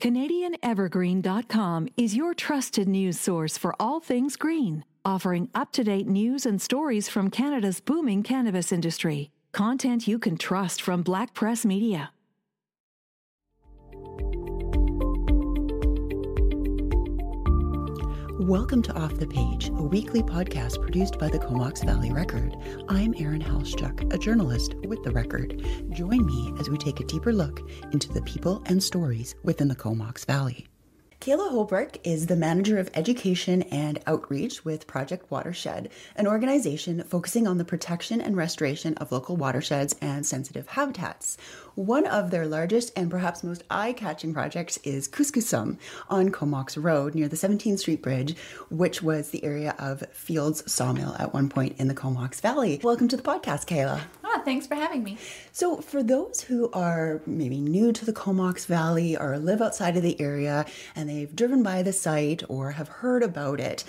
[0.00, 6.46] CanadianEvergreen.com is your trusted news source for all things green, offering up to date news
[6.46, 9.30] and stories from Canada's booming cannabis industry.
[9.52, 12.12] Content you can trust from Black Press Media.
[18.40, 22.56] Welcome to Off the Page, a weekly podcast produced by the Comox Valley Record.
[22.88, 25.62] I'm Erin Haluschak, a journalist with the Record.
[25.90, 27.60] Join me as we take a deeper look
[27.92, 30.69] into the people and stories within the Comox Valley.
[31.20, 37.46] Caila Holbrook is the manager of education and outreach with Project Watershed, an organization focusing
[37.46, 41.36] on the protection and restoration of local watersheds and sensitive habitats.
[41.74, 45.76] One of their largest and perhaps most eye catching projects is Kus-Kus-Sum
[46.08, 48.34] on Comox Road near the 17th Street Bridge,
[48.70, 52.80] which was the area of Field's Sawmill at one point in the Comox Valley.
[52.82, 54.00] Welcome to the podcast, Caila.
[54.32, 55.18] Ah, thanks for having me.
[55.50, 60.02] So, for those who are maybe new to the Comox Valley or live outside of
[60.04, 63.82] the area and they've driven by the site or have heard about it,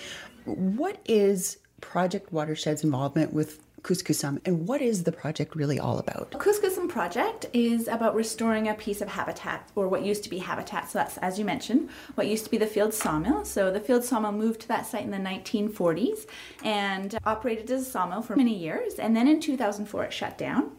[0.46, 6.32] what is Project Watershed's involvement with Kus-Kus-Sum and what is the project really all about?
[6.38, 10.90] Kus-Kus-Sum project is about restoring a piece of habitat or what used to be habitat.
[10.90, 13.46] So that's as you mentioned, what used to be the field sawmill.
[13.46, 16.26] So the field sawmill moved to that site in the 1940s
[16.64, 20.72] and operated as a sawmill for many years and then in 2004 it shut down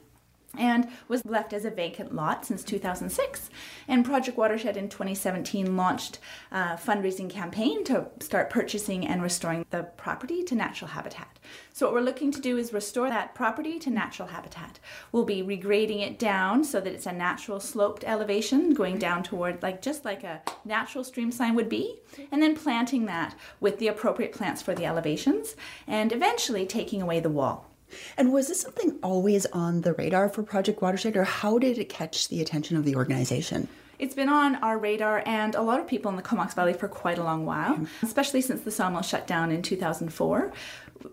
[0.57, 3.51] and was left as a vacant lot since 2006.
[3.89, 6.19] And Project Watershed in 2017 launched
[6.51, 11.39] a fundraising campaign to start purchasing and restoring the property to natural habitat.
[11.73, 14.79] So what we're looking to do is restore that property to natural habitat.
[15.11, 19.63] We'll be regrading it down so that it's a natural sloped elevation going down toward
[19.63, 23.89] like just like a natural stream sign would be and then planting that with the
[23.89, 27.72] appropriate plants for the elevations and eventually taking away the wall.
[28.17, 31.89] And was this something always on the radar for Project Watershed, or how did it
[31.89, 33.69] catch the attention of the organization?
[33.99, 36.89] It's been on our radar and a lot of people in the Comox Valley for
[36.89, 38.05] quite a long while, mm-hmm.
[38.07, 40.53] especially since the sawmill shut down in 2004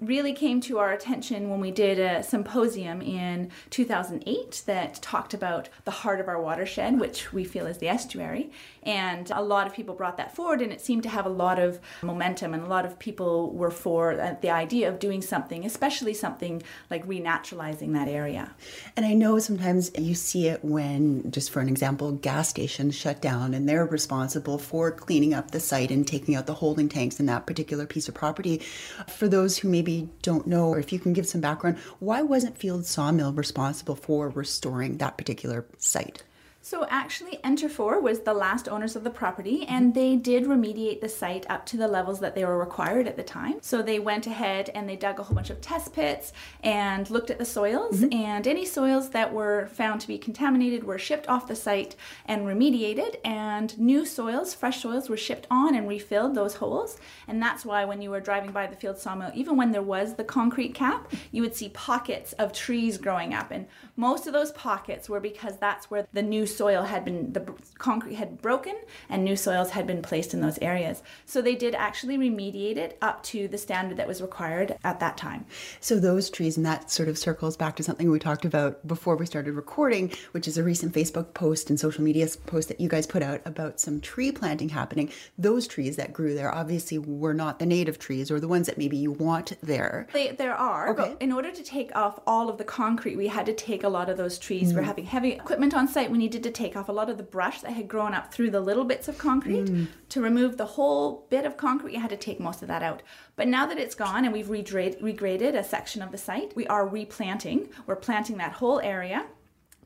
[0.02, 5.70] really came to our attention when we did a symposium in 2008 that talked about
[5.86, 8.52] the heart of our watershed, which we feel is the estuary.
[8.84, 11.60] And a lot of people brought that forward, and it seemed to have a lot
[11.60, 15.66] of momentum, and a lot of people were for uh, the idea of doing something,
[15.66, 18.56] especially something like renaturalizing that area.
[18.96, 23.22] And I know sometimes you see it when, just for an example, gas stations shut
[23.22, 27.20] down and they're responsible for cleaning up the site and taking out the holding tanks
[27.20, 28.60] in that particular piece of property.
[29.08, 32.22] For those who may maybe don't know, or if you can give some background, why
[32.22, 36.24] wasn't Field Sawmill responsible for restoring that particular site?
[36.62, 41.08] So actually, Interfor was the last owners of the property, and they did remediate the
[41.08, 43.60] site up to the levels that they were required at the time.
[43.62, 47.32] So they went ahead and they dug a whole bunch of test pits and looked
[47.32, 48.14] at the soils, mm-hmm.
[48.14, 52.42] and any soils that were found to be contaminated were shipped off the site and
[52.42, 56.98] remediated, and new soils, fresh soils, were shipped on and refilled those holes.
[57.28, 60.16] And that's why when you were driving by the field sawmill, even when there was
[60.16, 63.66] the concrete cap, you would see pockets of trees growing up, and
[63.96, 68.16] most of those pockets were because that's where the new soil had been, the concrete
[68.16, 68.76] had broken
[69.10, 71.02] and new soils had been placed in those areas.
[71.26, 75.18] So they did actually remediate it up to the standard that was required at that
[75.18, 75.46] time.
[75.80, 79.16] So those trees, and that sort of circles back to something we talked about before
[79.16, 82.90] we started recording, which is a recent Facebook post and social media post that you
[82.90, 85.12] guys put out about some tree planting happening.
[85.38, 88.78] Those trees that grew there obviously were not the native trees or the ones that
[88.78, 90.08] maybe you want there.
[90.14, 91.14] They, there are, okay.
[91.14, 93.90] but in order to take off all of the concrete, we had to take a
[93.90, 94.72] lot of those trees.
[94.72, 94.78] Mm.
[94.78, 96.12] We're having heavy equipment on site.
[96.12, 98.34] We needed needed to take off a lot of the brush that had grown up
[98.34, 99.66] through the little bits of concrete.
[99.66, 99.88] Mm.
[100.10, 103.02] To remove the whole bit of concrete, you had to take most of that out.
[103.36, 106.88] But now that it's gone and we've regraded a section of the site, we are
[106.88, 107.70] replanting.
[107.86, 109.26] We're planting that whole area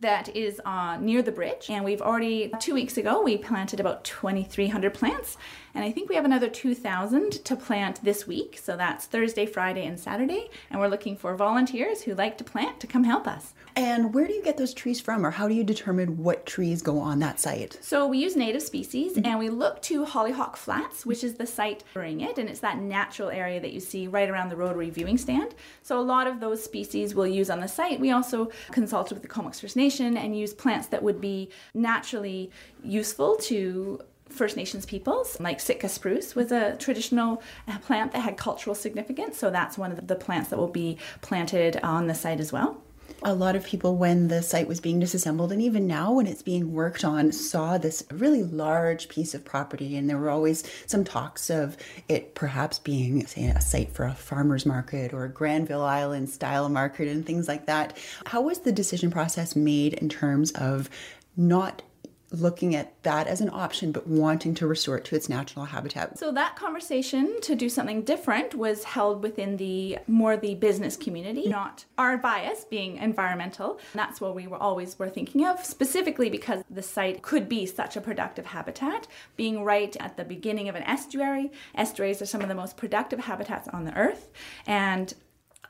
[0.01, 1.69] that is uh, near the bridge.
[1.69, 5.37] And we've already, two weeks ago, we planted about 2,300 plants.
[5.75, 8.59] And I think we have another 2,000 to plant this week.
[8.61, 10.49] So that's Thursday, Friday, and Saturday.
[10.69, 13.53] And we're looking for volunteers who like to plant to come help us.
[13.75, 16.83] And where do you get those trees from, or how do you determine what trees
[16.83, 17.79] go on that site?
[17.81, 19.25] So we use native species, mm-hmm.
[19.25, 22.77] and we look to Hollyhock Flats, which is the site during it, and it's that
[22.77, 25.55] natural area that you see right around the Rotary Viewing Stand.
[25.81, 27.99] So a lot of those species we'll use on the site.
[27.99, 32.51] We also consulted with the Comox First Nation and use plants that would be naturally
[32.83, 38.37] useful to First Nations peoples, like Sitka spruce was a traditional uh, plant that had
[38.37, 39.37] cultural significance.
[39.37, 42.81] So that's one of the plants that will be planted on the site as well.
[43.25, 46.41] A lot of people when the site was being disassembled and even now when it's
[46.41, 49.95] being worked on saw this really large piece of property.
[49.95, 51.77] And there were always some talks of
[52.09, 56.67] it perhaps being say a site for a farmers market or a Granville Island style
[56.69, 57.97] market and things like that.
[58.25, 60.89] How was the decision process made in terms of
[61.37, 61.81] not
[62.33, 66.17] looking at that as an option, but wanting to restore it to its natural habitat.
[66.17, 71.47] So that conversation to do something different was held within the more the business community,
[71.47, 73.79] not our bias being environmental.
[73.93, 77.95] That's what we were always were thinking of, specifically because the site could be such
[77.95, 79.07] a productive habitat,
[79.37, 81.51] being right at the beginning of an estuary.
[81.75, 84.29] Estuaries are some of the most productive habitats on the earth,
[84.65, 85.13] and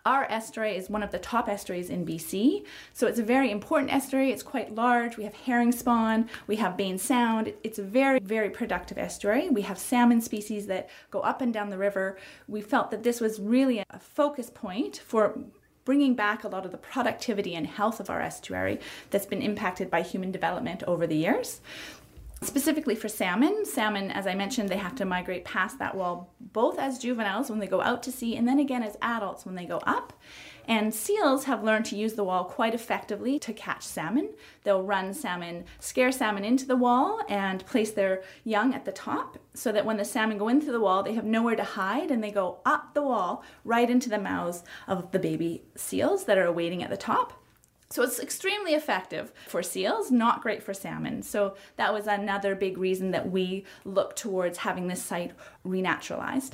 [0.06, 3.94] our estuary is one of the top estuaries in BC, so it's a very important
[3.94, 4.32] estuary.
[4.32, 5.16] It's quite large.
[5.16, 7.54] We have herring spawn, we have Baynes Sound.
[7.64, 9.50] It's a very, very productive estuary.
[9.50, 12.18] We have salmon species that go up and down the river.
[12.48, 15.40] We felt that this was really a focus point for
[15.86, 18.80] bringing back a lot of the productivity and health of our estuary
[19.10, 21.62] that's been impacted by human development over the years.
[22.44, 26.78] Specifically for salmon, salmon, as I mentioned, they have to migrate past that wall both
[26.78, 29.66] as juveniles when they go out to sea and then again as adults when they
[29.66, 30.14] go up.
[30.68, 34.34] And seals have learned to use the wall quite effectively to catch salmon.
[34.64, 39.38] They'll run salmon, scare salmon into the wall and place their young at the top
[39.54, 42.24] so that when the salmon go into the wall, they have nowhere to hide and
[42.24, 46.52] they go up the wall right into the mouths of the baby seals that are
[46.52, 47.43] waiting at the top.
[47.94, 51.22] So it's extremely effective for seals, not great for salmon.
[51.22, 56.54] So that was another big reason that we looked towards having this site renaturalized.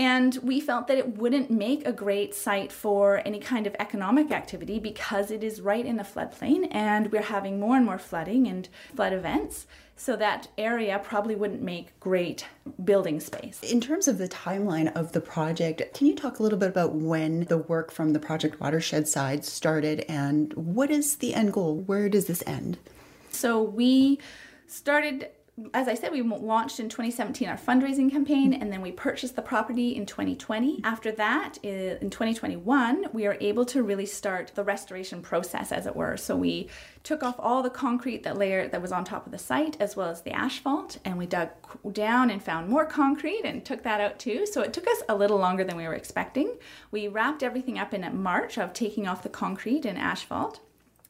[0.00, 4.30] And we felt that it wouldn't make a great site for any kind of economic
[4.30, 8.46] activity because it is right in a floodplain and we're having more and more flooding
[8.46, 8.66] and
[8.96, 9.66] flood events.
[9.96, 12.46] So that area probably wouldn't make great
[12.82, 13.60] building space.
[13.62, 16.94] In terms of the timeline of the project, can you talk a little bit about
[16.94, 21.76] when the work from the Project Watershed side started and what is the end goal?
[21.76, 22.78] Where does this end?
[23.32, 24.18] So we
[24.66, 25.28] started
[25.74, 29.42] as I said, we launched in 2017 our fundraising campaign and then we purchased the
[29.42, 30.80] property in 2020.
[30.84, 35.96] After that, in 2021, we are able to really start the restoration process, as it
[35.96, 36.16] were.
[36.16, 36.68] So we
[37.02, 39.96] took off all the concrete that layer that was on top of the site as
[39.96, 41.48] well as the asphalt and we dug
[41.92, 44.46] down and found more concrete and took that out too.
[44.46, 46.56] So it took us a little longer than we were expecting.
[46.90, 50.60] We wrapped everything up in March of taking off the concrete and asphalt.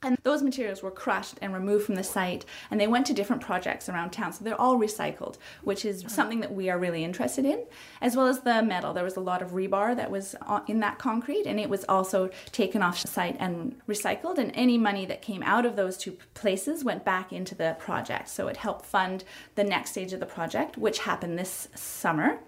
[0.02, 3.42] And those materials were crushed and removed from the site, and they went to different
[3.42, 4.32] projects around town.
[4.32, 6.08] So they're all recycled, which is uh-huh.
[6.08, 7.64] something that we are really interested in,
[8.00, 8.94] as well as the metal.
[8.94, 10.34] There was a lot of rebar that was
[10.66, 14.38] in that concrete, and it was also taken off the site and recycled.
[14.38, 18.30] And any money that came out of those two places went back into the project.
[18.30, 19.24] So it helped fund
[19.54, 22.40] the next stage of the project, which happened this summer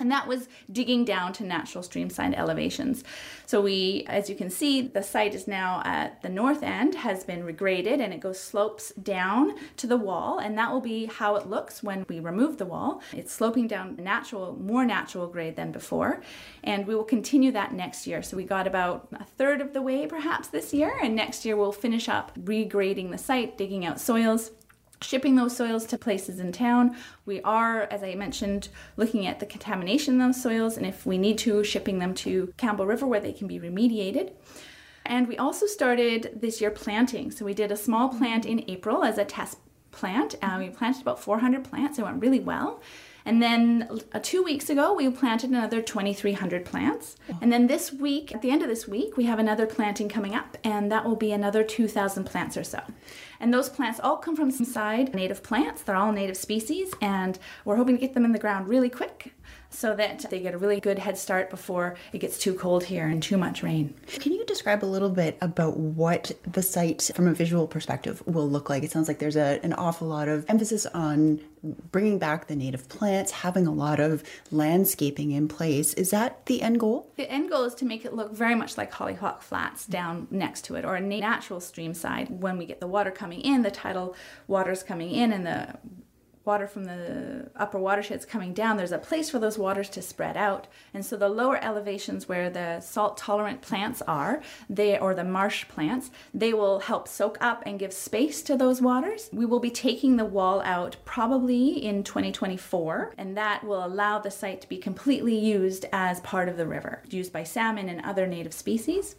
[0.00, 3.02] and that was digging down to natural streamside elevations.
[3.46, 7.24] So we, as you can see, the site is now at the north end, has
[7.24, 10.38] been regraded and it goes slopes down to the wall.
[10.38, 13.02] And that will be how it looks when we remove the wall.
[13.12, 16.22] It's sloping down natural, more natural grade than before.
[16.62, 18.22] And we will continue that next year.
[18.22, 20.96] So we got about a third of the way perhaps this year.
[21.02, 24.52] And next year we'll finish up regrading the site, digging out soils
[25.00, 26.96] shipping those soils to places in town.
[27.26, 31.18] We are, as I mentioned, looking at the contamination of those soils and if we
[31.18, 34.32] need to, shipping them to Campbell River where they can be remediated.
[35.04, 37.30] And we also started this year planting.
[37.30, 39.58] So we did a small plant in April as a test
[39.90, 40.34] plant.
[40.42, 41.98] Uh, we planted about 400 plants.
[41.98, 42.82] It went really well.
[43.28, 47.16] And then uh, two weeks ago, we planted another 2,300 plants.
[47.42, 50.34] And then this week, at the end of this week, we have another planting coming
[50.34, 52.80] up, and that will be another 2,000 plants or so.
[53.38, 55.82] And those plants all come from Streamside native plants.
[55.82, 59.34] They're all native species, and we're hoping to get them in the ground really quick
[59.70, 63.06] so that they get a really good head start before it gets too cold here
[63.06, 63.94] and too much rain.
[64.06, 68.48] Can you describe a little bit about what the site from a visual perspective will
[68.48, 68.82] look like?
[68.82, 71.40] It sounds like there's a, an awful lot of emphasis on
[71.90, 75.92] bringing back the native plants, having a lot of landscaping in place.
[75.94, 77.10] Is that the end goal?
[77.16, 80.64] The end goal is to make it look very much like Hollyhock Flats down next
[80.66, 82.28] to it or a natural stream side.
[82.30, 84.14] When we get the water coming in, the tidal
[84.46, 85.74] water's coming in and the
[86.48, 90.36] water from the upper watersheds coming down, there's a place for those waters to spread
[90.36, 90.66] out.
[90.94, 95.68] And so the lower elevations where the salt tolerant plants are, they or the marsh
[95.68, 99.28] plants, they will help soak up and give space to those waters.
[99.30, 104.30] We will be taking the wall out probably in 2024, and that will allow the
[104.30, 108.26] site to be completely used as part of the river, used by salmon and other
[108.26, 109.16] native species.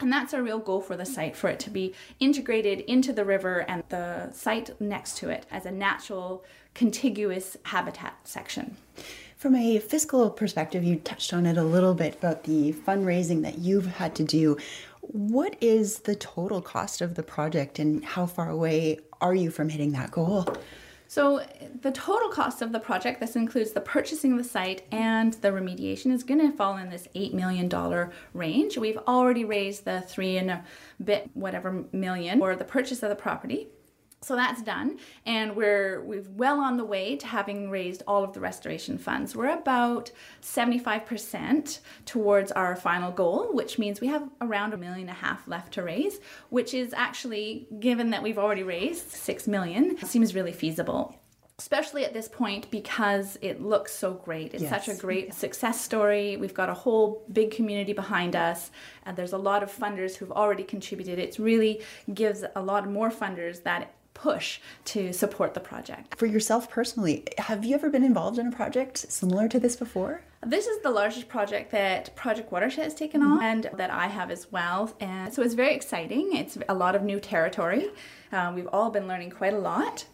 [0.00, 3.24] And that's a real goal for the site, for it to be integrated into the
[3.24, 6.42] river and the site next to it as a natural
[6.74, 8.76] contiguous habitat section.
[9.36, 13.58] From a fiscal perspective, you touched on it a little bit about the fundraising that
[13.58, 14.56] you've had to do.
[15.00, 19.68] What is the total cost of the project and how far away are you from
[19.68, 20.46] hitting that goal?
[21.10, 21.44] So,
[21.80, 25.48] the total cost of the project, this includes the purchasing of the site and the
[25.48, 27.68] remediation, is going to fall in this $8 million
[28.32, 28.78] range.
[28.78, 30.64] We've already raised the three and a
[31.02, 33.66] bit, whatever million, for the purchase of the property.
[34.22, 38.34] So that's done, and we're we're well on the way to having raised all of
[38.34, 39.34] the restoration funds.
[39.34, 40.12] We're about
[40.42, 45.48] 75% towards our final goal, which means we have around a million and a half
[45.48, 50.52] left to raise, which is actually, given that we've already raised six million, seems really
[50.52, 51.16] feasible
[51.58, 54.54] especially at this point because it looks so great.
[54.54, 54.70] It's yes.
[54.70, 56.38] such a great success story.
[56.38, 58.70] We've got a whole big community behind us,
[59.04, 61.18] and there's a lot of funders who've already contributed.
[61.18, 61.82] It really
[62.14, 66.14] gives a lot more funders that push to support the project.
[66.16, 70.22] For yourself personally, have you ever been involved in a project similar to this before?
[70.44, 74.30] This is the largest project that Project Watershed has taken on and that I have
[74.30, 74.94] as well.
[75.00, 76.34] And so it's very exciting.
[76.34, 77.90] It's a lot of new territory.
[78.32, 80.04] Uh, we've all been learning quite a lot.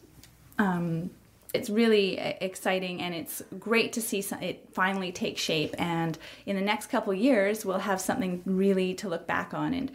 [0.59, 1.11] Um,
[1.53, 6.63] it's really exciting and it's great to see it finally take shape and in the
[6.63, 9.91] next couple years we'll have something really to look back on and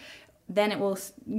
[0.56, 0.98] then it will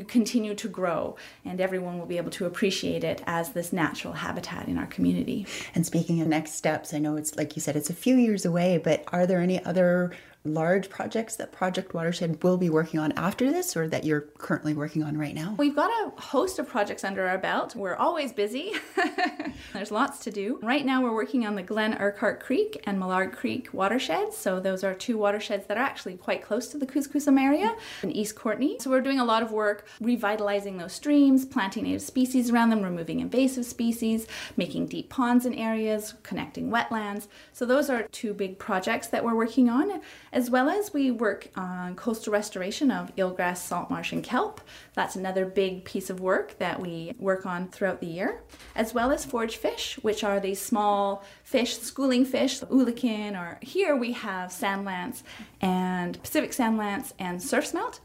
[0.08, 4.68] continue to grow and everyone will be able to appreciate it as this natural habitat
[4.68, 5.46] in our community.
[5.74, 8.44] And speaking of next steps, I know it's like you said, it's a few years
[8.44, 10.12] away, but are there any other
[10.44, 14.74] large projects that Project Watershed will be working on after this or that you're currently
[14.74, 15.54] working on right now?
[15.56, 17.76] We've got a host of projects under our belt.
[17.76, 18.72] We're always busy.
[19.72, 20.58] There's lots to do.
[20.62, 24.36] Right now we're working on the Glen Urquhart Creek and Millard Creek watersheds.
[24.36, 28.10] So those are two watersheds that are actually quite close to the Kus-Kus-Sum area in
[28.10, 28.78] East Courtenay.
[28.80, 32.82] So we're doing a lot of work revitalizing those streams, planting native species around them,
[32.82, 37.28] removing invasive species, making deep ponds in areas, connecting wetlands.
[37.52, 40.00] So those are two big projects that we're working on
[40.32, 44.60] as well as we work on coastal restoration of eelgrass, salt marsh, and kelp.
[44.94, 48.42] That's another big piece of work that we work on throughout the year,
[48.74, 53.94] as well as forage fish, which are these small fish, schooling fish, oolakan, or here
[53.94, 55.22] we have sand lance
[55.60, 58.00] and Pacific sand lance and surf smelt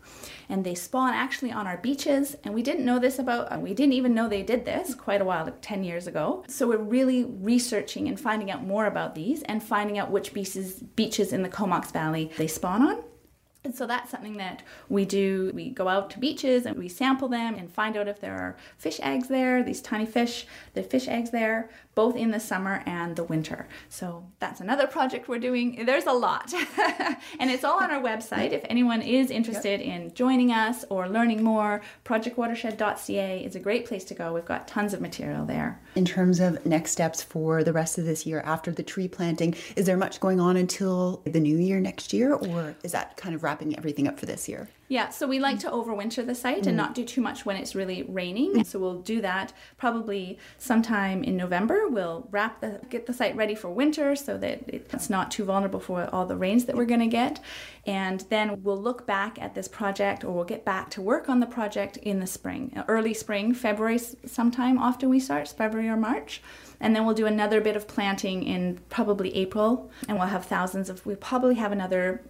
[0.50, 2.36] and they spawn actually on our beaches.
[2.44, 5.26] And we didn't know this about, we didn't even know they did this quite a
[5.26, 6.44] while, like 10 years ago.
[6.48, 10.76] So we're really researching and finding out more about these and finding out which beaches,
[10.96, 13.04] beaches in the Comox Valley they spawn on.
[13.64, 15.52] And so that's something that we do.
[15.54, 18.56] We go out to beaches and we sample them and find out if there are
[18.78, 23.16] fish eggs there, these tiny fish, the fish eggs there, both in the summer and
[23.16, 23.68] the winter.
[23.90, 25.84] So that's another project we're doing.
[25.84, 26.54] There's a lot.
[27.40, 28.52] and it's all on our website.
[28.52, 29.90] If anyone is interested yep.
[29.90, 34.32] in joining us or learning more, projectwatershed.ca is a great place to go.
[34.32, 35.82] We've got tons of material there.
[35.96, 39.56] In terms of next steps for the rest of this year after the tree planting,
[39.76, 43.34] is there much going on until the new year next year, or is that kind
[43.34, 44.70] of wrapping everything up for this year?
[44.90, 46.68] Yeah, so we like to overwinter the site mm.
[46.68, 48.64] and not do too much when it's really raining.
[48.64, 51.88] So we'll do that probably sometime in November.
[51.90, 55.80] We'll wrap the get the site ready for winter so that it's not too vulnerable
[55.80, 57.42] for all the rains that we're going to get.
[57.86, 61.40] And then we'll look back at this project or we'll get back to work on
[61.40, 66.42] the project in the spring, early spring, February sometime often we start, February or March.
[66.80, 70.90] And then we'll do another bit of planting in probably April and we'll have thousands
[70.90, 72.22] of we'll probably have another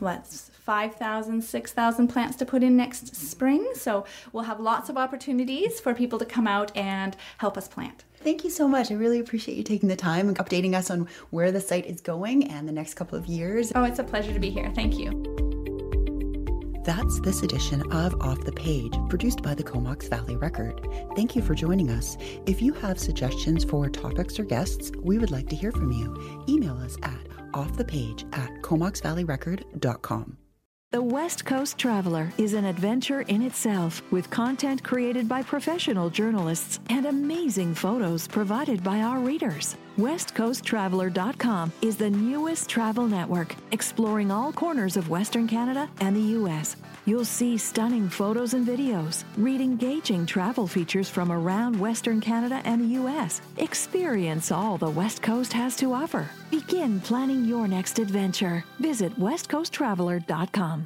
[0.00, 3.72] let's 5,000, 6,000 plants to put in next spring.
[3.74, 8.04] So we'll have lots of opportunities for people to come out and help us plant.
[8.16, 8.92] Thank you so much.
[8.92, 12.00] I really appreciate you taking the time and updating us on where the site is
[12.00, 13.72] going and the next couple of years.
[13.74, 14.70] Oh, it's a pleasure to be here.
[14.74, 15.10] Thank you.
[16.84, 20.86] That's this edition of Off the Page, produced by the Comox Valley Record.
[21.14, 22.16] Thank you for joining us.
[22.46, 26.44] If you have suggestions for topics or guests, we would like to hear from you.
[26.48, 30.38] Email us at offthepage at comoxvalleyrecord.com.
[30.92, 36.80] The West Coast Traveler is an adventure in itself with content created by professional journalists
[36.90, 39.74] and amazing photos provided by our readers.
[39.96, 46.76] WestCoastTraveler.com is the newest travel network exploring all corners of Western Canada and the U.S.
[47.06, 52.80] You'll see stunning photos and videos, read engaging travel features from around Western Canada and
[52.80, 53.40] the U.S.
[53.56, 56.28] Experience all the West Coast has to offer.
[56.50, 58.64] Begin planning your next adventure.
[58.78, 60.81] Visit WestCoastTraveler.com.